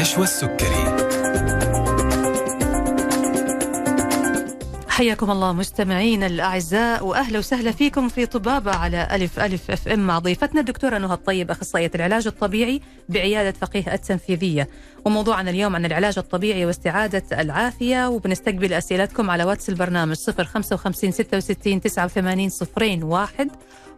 [0.00, 0.89] نشوة السكري.
[5.00, 10.60] حياكم الله مستمعينا الأعزاء وأهلا وسهلا فيكم في طبابة على ألف ألف FM مع ضيفتنا
[10.60, 14.68] الدكتورة نهى الطيب أخصائية العلاج الطبيعي بعيادة فقيه التنفيذية.
[15.04, 23.02] وموضوعنا اليوم عن العلاج الطبيعي واستعادة العافية وبنستقبل أسئلتكم على واتس البرنامج 055 66 89
[23.02, 23.50] 01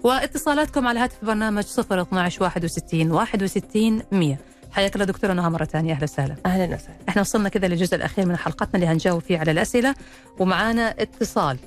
[0.03, 6.05] واتصالاتكم على هاتف البرنامج 012 61 61 100 حياك الله دكتورة نهى مرة ثانية أهلا
[6.05, 6.37] وسهلا.
[6.47, 6.97] أهلا وسهلا.
[7.09, 9.95] إحنا وصلنا كذا للجزء الأخير من حلقتنا اللي هنجاوب فيه على الأسئلة.
[10.39, 11.59] ومعانا اتصال.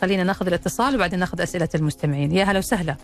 [0.00, 2.32] خلينا ناخذ الاتصال وبعدين ناخذ أسئلة المستمعين.
[2.32, 2.96] يا هلا وسهلا.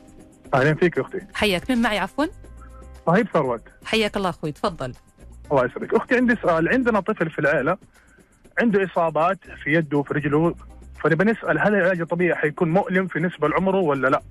[0.55, 1.21] أهلا فيك يا أختي.
[1.35, 1.71] حياك.
[1.71, 2.25] من معي عفوا؟
[3.07, 4.93] صهيب ثروت حياك الله أخوي تفضل.
[5.53, 5.95] الله يسعدك.
[5.95, 6.69] أختي عندي سؤال.
[6.69, 7.77] عندنا طفل في العائله
[8.61, 10.55] عنده إصابات في يده وفي رجله.
[11.05, 14.23] فنبي نسأل هل العلاج الطبيعي حيكون مؤلم في نسبة لعمره ولا لا؟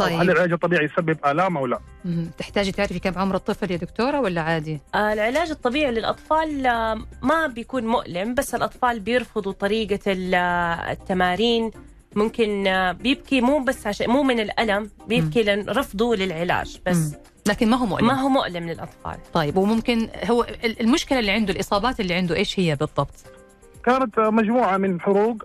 [0.00, 0.30] أو هل طيب.
[0.30, 1.80] العلاج الطبيعي يسبب آلام أو لا؟
[2.38, 7.46] تحتاجي تعرفي كم عمر الطفل يا دكتورة ولا عادي؟ آه، العلاج الطبيعي للأطفال آه، ما
[7.46, 11.70] بيكون مؤلم بس الأطفال بيرفضوا طريقة ال- آه، التمارين.
[12.16, 16.96] ممكن آه، بيبكي مو بس عشان مو من الألم بيبكي لأن رفضه للعلاج بس.
[16.96, 17.12] مم.
[17.48, 18.06] لكن ما هو مؤلم.
[18.06, 19.16] ما هو مؤلم للأطفال.
[19.32, 23.14] طيب وممكن هو ال- المشكلة اللي عنده الإصابات اللي عنده إيش هي بالضبط؟
[23.84, 25.42] كانت مجموعة من حروق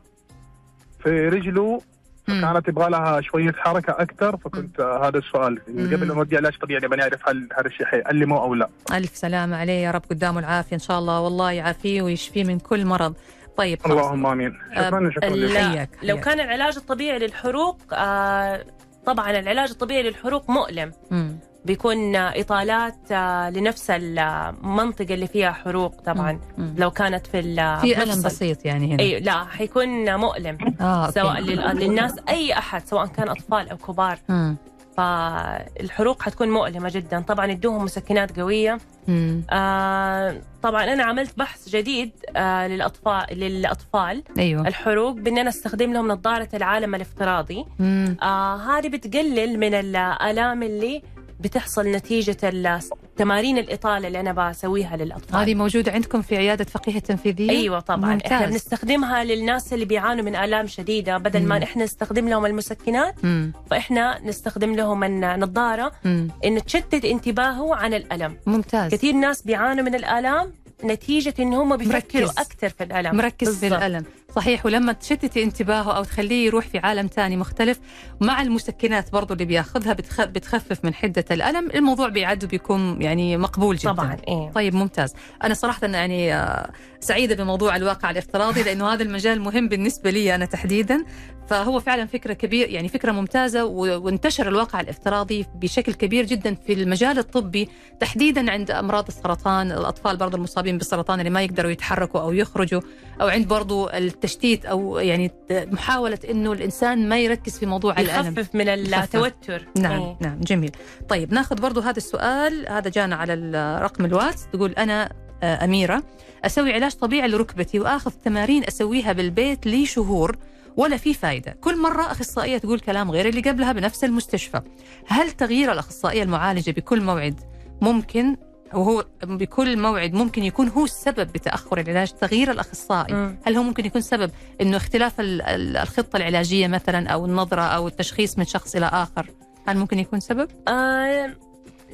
[1.03, 1.81] في رجله
[2.29, 2.41] مم.
[2.53, 5.87] كانت يبغى لها شوية حركة أكثر فكنت آه، هذا السؤال مم.
[5.95, 9.57] قبل ما نودي علاج طبيعي نبغى نعرف هل هذا الشيء حيألمه أو لا؟ ألف سلامة
[9.57, 13.13] عليه يا رب قدامه العافية إن شاء الله والله يعافيه ويشفيه من كل مرض
[13.57, 13.97] طيب خلاص.
[13.97, 16.25] اللهم آمين شكرا شكرا لك حياك، لو حياك.
[16.25, 18.65] كان العلاج الطبيعي للحروق آه،
[19.05, 21.39] طبعا العلاج الطبيعي للحروق مؤلم مم.
[21.65, 26.73] بيكون آه، إطالات آه، لنفس المنطقة اللي فيها حروق طبعا مم.
[26.77, 27.41] لو كانت في
[27.81, 28.21] في ألم.
[28.21, 31.11] بسيط يعني هنا إي لا حيكون مؤلم أوكي.
[31.11, 34.57] سواء لل- للناس أي أحد سواء كان أطفال أو كبار مم.
[34.97, 39.41] فالحروق حتكون مؤلمة جدا طبعا ادوهم مسكنات قوية مم.
[39.51, 46.49] آه طبعا أنا عملت بحث جديد آه للاطفال للأطفال أيوه الحروق بأننا نستخدم لهم نظارة
[46.53, 48.17] العالم الافتراضي مم.
[48.21, 51.01] آه هذه بتقلل من الآلام اللي
[51.39, 57.49] بتحصل نتيجة التمارين الإطالة اللي أنا بسويها للأطفال هذه موجودة عندكم في عيادة فقيه التنفيذية؟
[57.49, 58.31] أيوه طبعا ممتاز.
[58.31, 61.63] إحنا بنستخدمها للناس اللي بيعانوا من آلام شديدة بدل ما مم.
[61.63, 63.53] إحنا نستخدم لهم المسكنات مم.
[63.71, 66.27] فإحنا نستخدم لهم النظارة مم.
[66.45, 70.51] إن تشتت انتباهه عن الألم ممتاز كثير ناس بيعانوا من الآلام
[70.83, 72.39] نتيجة إن هم بيفكروا مركز.
[72.39, 73.83] أكثر في الألم مركز في بالضبط.
[73.83, 77.79] الألم صحيح ولما تشتتي انتباهه أو تخليه يروح في عالم تاني مختلف
[78.21, 80.21] مع المسكنات برضو اللي بياخذها بتخ...
[80.25, 83.91] بتخفف من حدة الألم الموضوع بيعد وبيكون يعني مقبول جدا.
[83.91, 84.51] طبعا إيه.
[84.51, 85.13] طيب ممتاز.
[85.43, 90.45] أنا صراحة يعني آه، سعيدة بموضوع الواقع الافتراضي لأنه هذا المجال مهم بالنسبة لي أنا
[90.45, 91.05] تحديدا.
[91.47, 96.73] فهو فعلا فكرة كبير يعني فكرة ممتازة و- وانتشر الواقع الافتراضي بشكل كبير جدا في
[96.73, 102.31] المجال الطبي تحديدا عند أمراض السرطان الأطفال برضو المصابين بالسرطان اللي ما يقدروا يتحركوا أو
[102.33, 102.81] يخرجوا
[103.21, 103.87] أو عند برضو
[104.19, 108.37] التشتيت أو يعني محاولة أنه الإنسان ما يركز في موضوع الألم.
[108.37, 109.67] يخفف من التوتر.
[109.77, 110.17] نعم إيه.
[110.21, 110.71] نعم جميل.
[111.09, 112.69] طيب ناخذ برضو هذا السؤال.
[112.69, 113.33] هذا جانا على
[113.81, 114.47] رقم الواتس.
[114.53, 115.09] تقول أنا
[115.43, 116.03] آه، أميرة
[116.45, 120.37] أسوي علاج طبيعي لركبتي وآخذ تمارين أسويها بالبيت لي شهور
[120.77, 124.61] ولا في فائده كل مرة أخصائية تقول كلام غير اللي قبلها بنفس المستشفى.
[125.07, 127.39] هل تغيير الأخصائية المعالجة بكل موعد
[127.81, 128.35] ممكن
[128.73, 133.13] وهو بكل موعد ممكن يكون هو السبب بتأخر العلاج تغيير الأخصائي.
[133.13, 133.37] مم.
[133.45, 137.87] هل هو ممكن يكون سبب إنه اختلاف ال- ال- الخطة العلاجية مثلا أو النظرة أو
[137.87, 139.29] التشخيص من شخص إلى آخر؟
[139.67, 141.33] هل ممكن يكون سبب؟ آه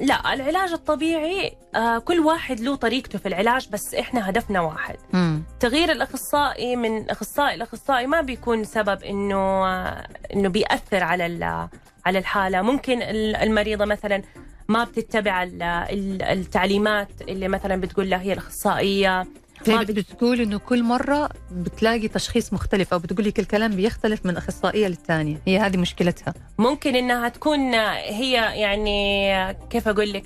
[0.00, 4.96] لا العلاج الطبيعي آه كل واحد له طريقته في العلاج بس إحنا هدفنا واحد.
[5.12, 5.42] مم.
[5.60, 9.36] تغيير الأخصائي من أخصائي لأخصائي ما بيكون سبب إنه
[9.66, 11.68] آه إنه بيأثر على
[12.06, 12.62] على الحالة.
[12.62, 14.22] ممكن ال- المريضة مثلا
[14.68, 19.26] ما بتتبع ال- ال- التعليمات اللي مثلا بتقول لها هي الأخصائية.
[19.68, 24.36] ما هي بتقول إنه كل مرة بتلاقي تشخيص مختلف أو بتقول لك الكلام بيختلف من
[24.36, 26.34] أخصائية للثانيه هي هذه مشكلتها.
[26.58, 30.24] ممكن إنها تكون هي يعني كيف أقول لك؟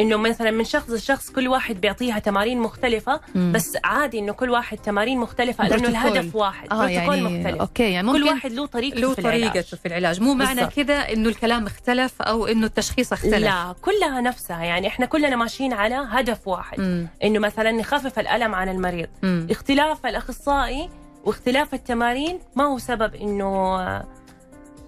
[0.00, 3.52] إنه مثلا من شخص لشخص كل واحد بيعطيها تمارين مختلفة مم.
[3.52, 5.88] بس عادي إنه كل واحد تمارين مختلفة لأنه.
[5.88, 9.18] الهدف واحد آه بروتوكول يعني مختلف أوكي يعني ممكن كل واحد له طريقته له في
[9.18, 9.50] العلاج.
[9.50, 10.66] طريقته في العلاج مو معنى.
[10.66, 15.72] كذا إنه الكلام اختلف أو إنه التشخيص اختلف لا كلها نفسها يعني إحنا كلنا ماشيين
[15.72, 17.06] على هدف واحد مم.
[17.24, 19.46] إنه مثلا نخفف الألم عن المريض مم.
[19.50, 20.88] اختلاف الأخصائي
[21.24, 23.78] واختلاف التمارين ما هو سبب إنه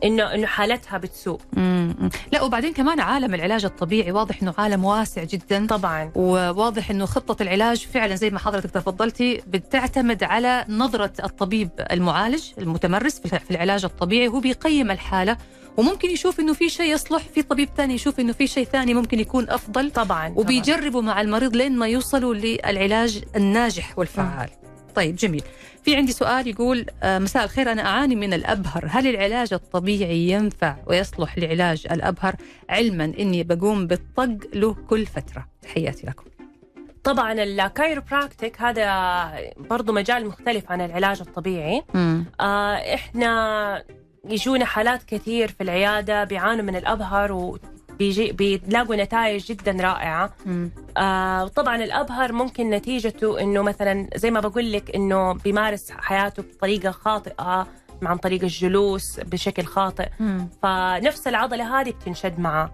[0.05, 1.41] انه إنه حالتها بتسوء.
[1.53, 2.11] مم.
[2.33, 5.67] لا وبعدين كمان عالم العلاج الطبيعي واضح إنه عالم واسع جدا.
[5.67, 6.13] طبعا.
[6.15, 13.21] وواضح إنه خطة العلاج فعلا زي ما حضرتك تفضلتي بتعتمد على نظرة الطبيب المعالج المتمرس
[13.21, 14.29] في العلاج الطبيعي.
[14.29, 15.37] هو بيقيم الحالة
[15.77, 19.21] وممكن يشوف إنه في شيء يصلح في طبيب ثاني يشوف إنه في شيء ثاني ممكن
[19.21, 19.91] يكون أفضل.
[19.91, 20.33] طبعا طبعاً.
[20.37, 24.49] وبيجربوا مع المريض لين ما يوصلوا للعلاج الناجح والفعال.
[25.01, 25.43] طيب جميل.
[25.83, 28.87] في عندي سؤال يقول آه، مساء الخير أنا أعاني من الأبهر.
[28.89, 32.35] هل العلاج الطبيعي ينفع ويصلح لعلاج الأبهر؟
[32.71, 35.47] علما أني بقوم بالطق له كل فترة.
[35.63, 36.25] تحياتي لكم.
[37.05, 41.83] طبعا الكايروبراكتيك هذا برضو مجال مختلف عن العلاج الطبيعي.
[42.41, 43.85] آه إحنا
[44.25, 47.33] يجونا حالات كثير في العيادة بيعانوا من الأبهر
[48.01, 50.33] وبيجي بيلاقوا نتائج جدا رائعة.
[50.97, 56.91] آه طبعا الأبهر ممكن نتيجته إنه مثلا زي ما بقول لك إنه بيمارس حياته بطريقة
[56.91, 57.67] خاطئة
[58.03, 60.49] عن طريق الجلوس بشكل خاطئ مم.
[60.63, 62.71] فنفس العضلة هذه بتنشد معاه.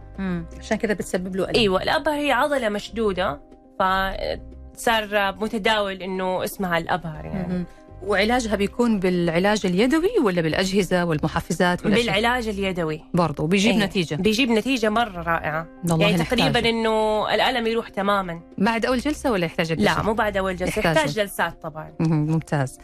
[0.58, 3.40] عشان كذا بتسبب له ألم أيوه الأبهر هي عضلة مشدودة
[3.80, 7.64] فصار متداول إنه اسمها الأبهر يعني مم.
[8.02, 13.84] وعلاجها بيكون بالعلاج اليدوي ولا بالأجهزة والمحفزات والأشياء؟ بالعلاج اليدوي برضه وبيجيب أيوة.
[13.86, 15.66] نتيجة بيجيب نتيجة مرة رائعة
[16.00, 16.24] يعني.
[16.24, 20.56] تقريبا إنه الألم يروح تماما بعد أول جلسة ولا يحتاج لا الجلسة؟ مو بعد أول
[20.56, 20.96] جلسة يحتاجه.
[20.98, 21.92] يحتاج جلسات طبعا.
[22.00, 22.78] ممتاز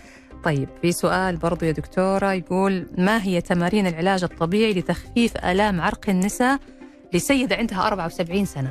[0.44, 6.04] طيب في سؤال برضو يا دكتورة يقول ما هي تمارين العلاج الطبيعي لتخفيف آلام عرق
[6.08, 6.58] النساء
[7.12, 8.70] لسيدة عندها 74 سنة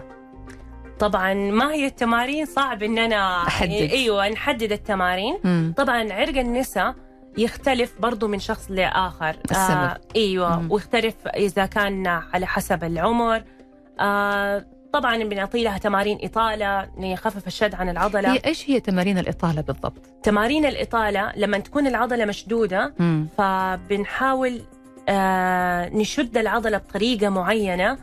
[1.01, 3.71] طبعا ما هي التمارين صعب اننا أحدد.
[3.71, 5.73] أيوه نحدد التمارين مم.
[5.77, 6.95] طبعا عرق النساء
[7.37, 9.97] يختلف برضو من شخص لآخر السبب.
[10.15, 10.71] أيوه مم.
[10.71, 13.43] ويختلف إذا كان على حسب العمر
[13.99, 19.61] آه طبعا بنعطي لها تمارين إطالة ليخفف الشد عن العضلة هي إيش هي تمارين الإطالة
[19.61, 23.27] بالضبط؟ تمارين الإطالة لما تكون العضلة مشدودة مم.
[23.37, 24.61] فبنحاول
[25.09, 27.97] آه نشد العضلة بطريقة معينة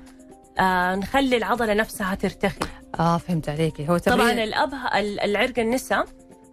[0.61, 2.59] آه نخلي العضلة نفسها ترتخي
[3.01, 3.89] آه فهمت عليكي.
[3.89, 6.05] هو طبعا تمرين الابه ال- العرق النسا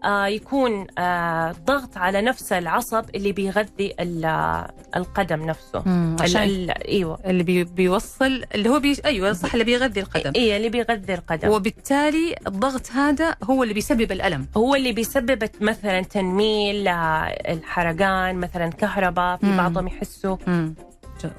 [0.05, 5.83] آه يكون آه ضغط على نفس العصب اللي بيغذي ال- القدم نفسه.
[6.21, 7.19] عشان ال- إيوه.
[7.25, 10.31] اللي بي بيوصل اللي هو بي أيوه صح اللي بيغذي القدم.
[10.35, 11.49] إيه اللي بيغذي القدم.
[11.49, 14.47] وبالتالي الضغط هذا هو اللي بيسبب الألم.
[14.57, 19.57] هو اللي بيسبب مثلا تنميل آه، الحرقان مثلا كهرباء في.
[19.57, 20.37] بعضهم يحسوا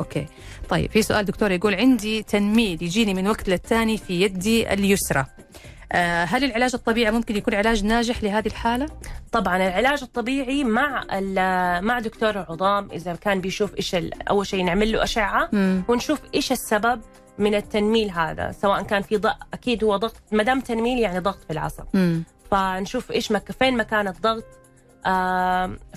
[0.01, 0.27] okay
[0.69, 5.27] طيب في سؤال دكتور يقول عندي تنميل يجيني من وقت للتاني في يدي اليسرى
[5.93, 8.87] آه هل العلاج الطبيعي ممكن يكون علاج ناجح لهذه الحالة؟
[9.33, 11.05] طبعا العلاج الطبيعي مع
[11.81, 13.97] مع دكتور العظام إذا كان بيشوف إيش
[14.31, 15.83] أول شيء نعمل له أشعة مم.
[15.89, 17.01] ونشوف إيش السبب
[17.39, 21.45] من التنميل هذا سواء كان في ضغط أكيد هو ضغط ما دام تنميل يعني ضغط
[21.45, 22.23] في العصب مم.
[22.51, 23.53] فنشوف إيش مك...
[23.53, 24.45] فين مكان الضغط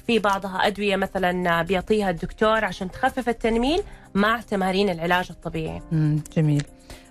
[0.08, 3.82] في بعضها أدوية مثلا بيعطيها الدكتور عشان تخفف التنميل
[4.14, 5.82] مع تمارين العلاج الطبيعي.
[6.38, 6.64] جميل.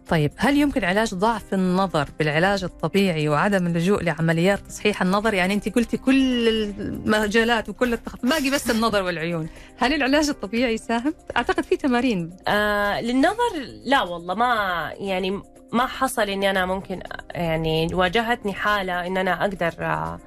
[0.08, 5.74] طيب هل يمكن علاج ضعف النظر بالعلاج الطبيعي وعدم اللجوء لعمليات تصحيح النظر؟ يعني أنت
[5.74, 9.48] قلتي كل المجالات وكل التخصص باقي بس النظر والعيون.
[9.78, 12.36] هل العلاج الطبيعي يساهم أعتقد في تمارين.
[12.48, 13.52] آه للنظر
[13.84, 14.54] لا والله ما
[14.98, 20.18] يعني ما حصل إني أنا ممكن يعني واجهتني حالة إن أنا أقدر آه،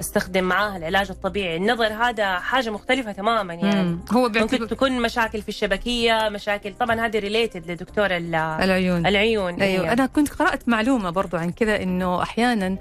[0.00, 4.00] أستخدم معاها العلاج الطبيعي النظر هذا حاجة مختلفة تماما يعني مم.
[4.12, 9.84] هو ممكن تكون مشاكل في الشبكية مشاكل طبعا هذه ريليتد لدكتور ال- العيون العيون أيوه
[9.84, 9.92] إيه.
[9.92, 12.76] أنا كنت قرأت معلومة برضو عن كذا إنه أحيانا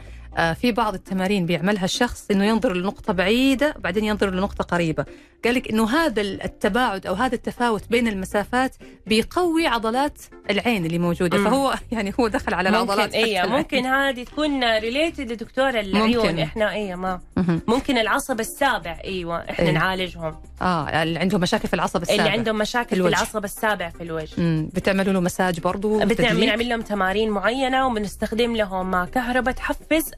[0.53, 5.05] في بعض التمارين بيعملها الشخص إنه ينظر لنقطة بعيدة بعدين ينظر لنقطة قريبة
[5.45, 8.75] قال لك إنه هذا التباعد أو هذا التفاوت بين المسافات
[9.07, 11.43] بيقوي عضلات العين اللي موجودة مم.
[11.43, 13.59] فهو يعني هو دخل على العضلات ممكن إيه حتى العين.
[13.59, 16.39] ممكن هذه تكون ريليتد لدكتور العيون.
[16.39, 17.21] إحنا إيه ما.
[17.67, 19.71] ممكن العصب السابع إيوه إحنا إيه.
[19.71, 20.35] نعالجهم.
[20.61, 23.09] آه اللي عندهم مشاكل في العصب السابع اللي عندهم مشاكل في الوجه.
[23.09, 24.29] العصب السابع في الوجه.
[24.37, 24.69] مم.
[24.73, 30.11] بتعملوا له مساج برضو بنعمل لهم تمارين معينة وبنستخدم لهم كهرباء تحفز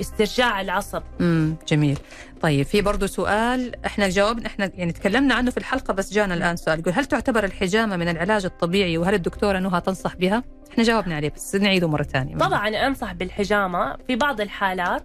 [0.00, 1.02] استرجاع العصب.
[1.20, 1.98] امم جميل.
[2.42, 6.56] طيب في برضه سؤال إحنا جاوبنا إحنا يعني تكلمنا عنه في الحلقة بس جانا الآن
[6.56, 6.80] سؤال.
[6.80, 11.32] يقول هل تعتبر الحجامة من العلاج الطبيعي وهل الدكتورة نهى تنصح بها؟ إحنا جاوبنا عليه
[11.36, 12.36] بس نعيده مرة ثانية.
[12.36, 15.02] طبعا أنصح بالحجامة في بعض الحالات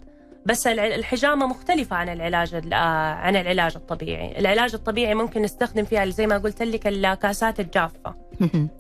[0.48, 6.06] بس الحجامة مختلفة عن العلاج ال- آه، عن العلاج الطبيعي، العلاج الطبيعي ممكن نستخدم فيها
[6.06, 8.16] زي ما قلت لك الكاسات الجافة.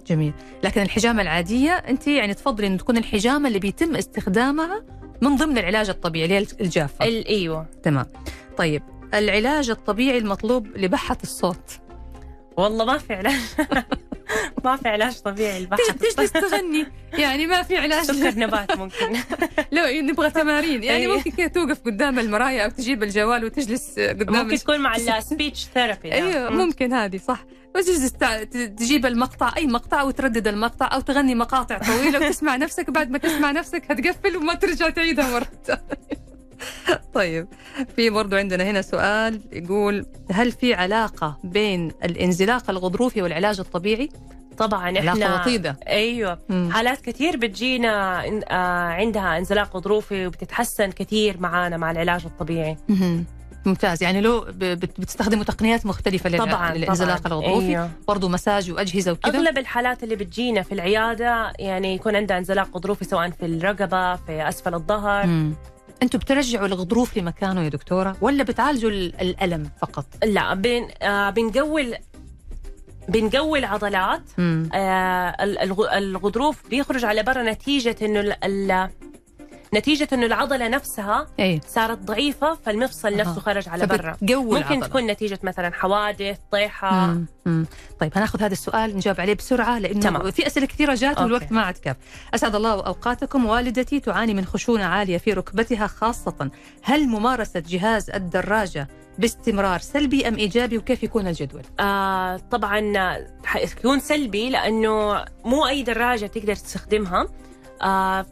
[0.07, 0.33] جميل.
[0.63, 4.83] لكن الحجامة العادية أنت يعني تفضلي انه تكون الحجامة اللي بيتم استخدامها
[5.21, 7.05] من ضمن العلاج الطبيعي اللي هي الجافة.
[7.05, 7.65] ال- إيوه.
[7.83, 8.05] تمام.
[8.57, 11.79] طيب العلاج الطبيعي المطلوب لبحة الصوت.
[12.57, 13.35] والله ما في علاج.
[14.65, 18.03] ما في علاج طبيعي البحة تجلس تغني يعني ما في علاج.
[18.03, 19.13] سكر نبات ممكن.
[19.71, 20.83] لو نبغى تمارين.
[20.83, 21.17] يعني أيوة.
[21.17, 25.65] ممكن كذا توقف قدام المرايه أو تجيب الجوال وتجلس قدام ممكن تكون مع ال speech
[25.73, 27.45] therapy أيوه ممكن هذه صح.
[27.75, 28.13] بس تجلس
[28.75, 33.51] تجيب المقطع أي مقطع وتردد المقطع أو تغني مقاطع طويلة وتسمع نفسك بعد ما تسمع
[33.51, 36.26] نفسك هتقفل وما ترجع تعيدها مرة ثانية.
[37.13, 37.47] طيب
[37.95, 44.09] في برضو عندنا هنا سؤال يقول هل في علاقة بين الانزلاق الغضروفي والعلاج الطبيعي؟
[44.57, 46.69] طبعا علاقة إحنا وطيدة أيوه مم.
[46.73, 48.53] حالات كثير بتجينا آه،
[48.93, 53.25] عندها انزلاق غضروفي وبتتحسن كثير معانا مع العلاج الطبيعي مهم.
[53.65, 57.27] ممتاز يعني لو بتستخدموا تقنيات مختلفة للع- طبعا للانزلاق.
[57.27, 57.89] الغضروفي أيوه.
[58.07, 63.05] برضو مساج وأجهزة وكذا أغلب الحالات اللي بتجينا في العيادة يعني يكون عندها انزلاق غضروفي
[63.05, 65.51] سواء في الرقبة في أسفل الظهر
[66.03, 71.93] أنتوا بترجعوا الغضروف لمكانه يا دكتورة ولا بتعالجوا ال- الألم فقط؟ لا بن آه بنقوي
[73.09, 74.21] بنقوي العضلات.
[74.39, 78.19] آه ال- الغ- الغضروف بيخرج على برا نتيجة إنه
[79.77, 83.17] نتيجة إنه العضلة نفسها إيه صارت ضعيفة فالمفصل أها.
[83.17, 84.87] نفسه خرج على برا ممكن العضلة.
[84.87, 87.25] تكون نتيجة مثلا حوادث طيحة مم.
[87.45, 87.65] مم.
[87.99, 90.31] طيب هناخذ هذا السؤال نجاوب عليه بسرعة لأنه تمام.
[90.31, 91.19] في أسئلة كثيرة جات.
[91.19, 91.95] والوقت ما عاد كاف
[92.33, 96.49] أسعد الله أوقاتكم والدتي تعاني من خشونة عالية في ركبتها خاصة
[96.83, 98.87] هل ممارسة جهاز الدراجة
[99.19, 102.93] باستمرار سلبي أم إيجابي وكيف يكون الجدول؟ آه طبعا
[103.45, 107.27] حيكون سلبي لأنه مو أي دراجة تقدر تستخدمها آه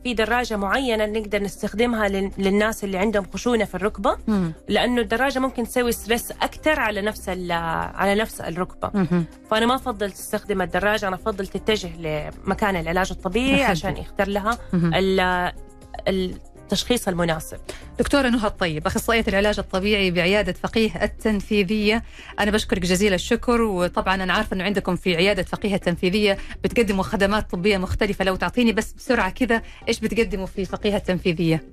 [0.03, 4.53] في دراجة معينة نقدر نستخدمها لل- للناس اللي عندهم خشونة في الركبة مم.
[4.69, 7.51] لأنه الدراجة ممكن تسوي ستريس أكثر على نفس ال-
[7.95, 9.25] على نفس الركبة مهم.
[9.51, 13.63] فأنا ما أفضل تستخدم الدراجة أنا أفضل تتجه لمكان العلاج الطبيعي.
[13.63, 14.57] عشان يختار لها.
[14.73, 16.35] ال-
[16.65, 17.57] التشخيص المناسب.
[17.99, 22.03] دكتورة نهى الطيب أخصائية العلاج الطبيعي بعيادة فقيه التنفيذية.
[22.39, 27.51] أنا بشكرك جزيل الشكر وطبعا أنا عارفة أنه عندكم في عيادة فقيه التنفيذية بتقدموا خدمات
[27.51, 28.25] طبية مختلفة.
[28.25, 31.63] لو تعطيني بس بسرعة كذا إيش بتقدموا في فقيه التنفيذية؟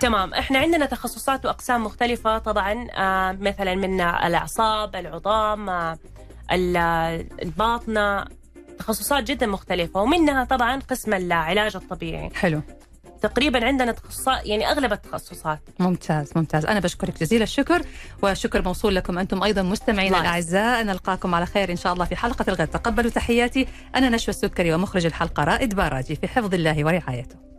[0.00, 5.98] تمام إحنا عندنا تخصصات وأقسام مختلفة طبعا آه مثلا من الأعصاب العظام آه
[6.52, 8.24] ال- الباطنة
[8.78, 12.30] تخصصات جدا مختلفة ومنها طبعا قسم العلاج الطبيعي.
[12.34, 12.60] حلو.
[13.24, 15.60] تقريبا عندنا تخصصات يعني أغلب التخصصات.
[15.78, 16.66] ممتاز ممتاز.
[16.66, 17.82] أنا بشكرك جزيل الشكر
[18.22, 20.82] وشكر موصول لكم أنتم أيضا مستمعينا الله الأعزاء.
[20.82, 22.68] نلقاكم على خير إن شاء الله في حلقة الغد.
[22.68, 23.66] تقبلوا تحياتي.
[23.94, 27.53] أنا نشوى السكري ومخرج الحلقة رائد باراجي في حفظ الله ورعايته.